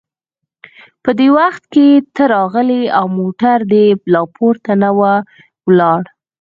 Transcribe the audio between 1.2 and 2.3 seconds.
وخت کې ته